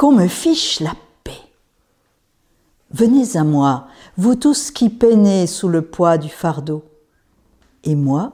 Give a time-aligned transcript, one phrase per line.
[0.00, 0.94] qu'on me fiche la
[1.24, 1.42] paix.
[2.90, 6.82] Venez à moi, vous tous qui peinez sous le poids du fardeau,
[7.84, 8.32] et moi,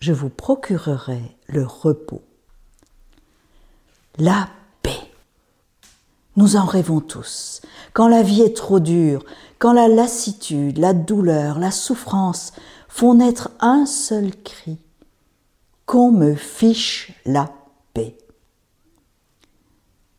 [0.00, 2.22] je vous procurerai le repos.
[4.16, 4.48] La
[4.80, 5.02] paix.
[6.36, 7.60] Nous en rêvons tous.
[7.92, 9.22] Quand la vie est trop dure,
[9.58, 12.54] quand la lassitude, la douleur, la souffrance
[12.88, 14.78] font naître un seul cri,
[15.84, 17.52] qu'on me fiche la
[17.92, 18.16] paix.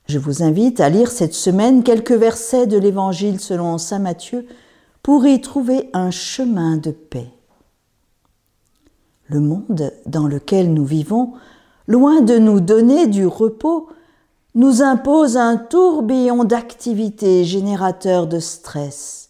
[0.06, 4.46] Je vous invite à lire cette semaine quelques versets de l'Évangile selon Saint Matthieu
[5.02, 7.32] pour y trouver un chemin de paix.
[9.28, 11.34] Le monde dans lequel nous vivons,
[11.88, 13.88] loin de nous donner du repos,
[14.56, 19.30] nous impose un tourbillon d'activités générateurs de stress.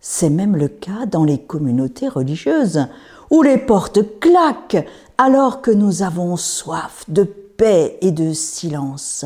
[0.00, 2.86] C'est même le cas dans les communautés religieuses,
[3.30, 4.86] où les portes claquent
[5.18, 7.24] alors que nous avons soif de
[7.62, 9.24] et de silence,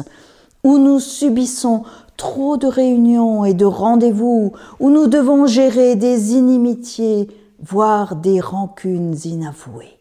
[0.64, 1.84] où nous subissons
[2.16, 7.28] trop de réunions et de rendez-vous, où nous devons gérer des inimitiés,
[7.62, 9.98] voire des rancunes inavouées.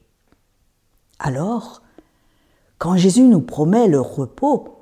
[1.19, 1.81] Alors,
[2.79, 4.79] quand Jésus nous promet le repos,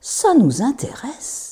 [0.00, 1.51] ça nous intéresse.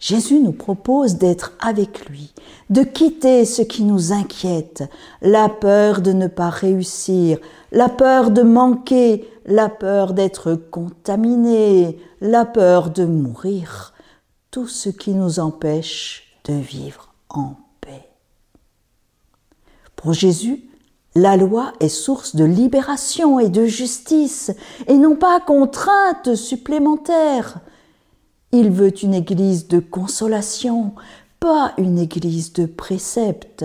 [0.00, 2.32] Jésus nous propose d'être avec lui,
[2.70, 4.84] de quitter ce qui nous inquiète,
[5.22, 7.38] la peur de ne pas réussir,
[7.72, 13.92] la peur de manquer, la peur d'être contaminé, la peur de mourir,
[14.52, 18.08] tout ce qui nous empêche de vivre en paix.
[19.96, 20.64] Pour Jésus,
[21.16, 24.52] la loi est source de libération et de justice,
[24.86, 27.58] et non pas contrainte supplémentaire.
[28.52, 30.94] Il veut une église de consolation,
[31.38, 33.64] pas une église de préceptes.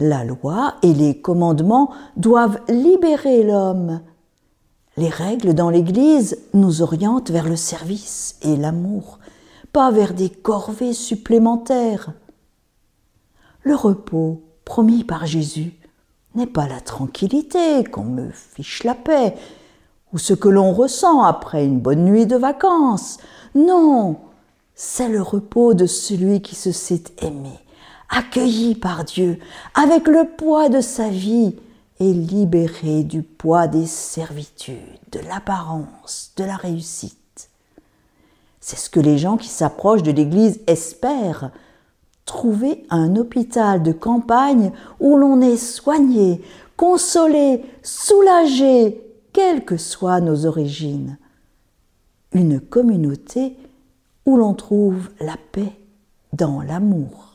[0.00, 4.00] La loi et les commandements doivent libérer l'homme.
[4.96, 9.18] Les règles dans l'Église nous orientent vers le service et l'amour,
[9.72, 12.12] pas vers des corvées supplémentaires.
[13.62, 15.72] Le repos promis par Jésus
[16.34, 19.34] n'est pas la tranquillité qu'on me fiche la paix,
[20.12, 23.18] ou ce que l'on ressent après une bonne nuit de vacances.
[23.54, 24.16] Non,
[24.74, 27.58] c'est le repos de celui qui se sait aimé,
[28.10, 29.38] accueilli par Dieu,
[29.74, 31.54] avec le poids de sa vie,
[32.00, 34.76] et libéré du poids des servitudes,
[35.12, 37.48] de l'apparence, de la réussite.
[38.60, 41.52] C'est ce que les gens qui s'approchent de l'Église espèrent,
[42.24, 46.42] trouver un hôpital de campagne où l'on est soigné,
[46.76, 49.00] consolé, soulagé,
[49.32, 51.18] quelles que soient nos origines.
[52.32, 53.56] Une communauté
[54.24, 55.72] où l'on trouve la paix
[56.32, 57.31] dans l'amour.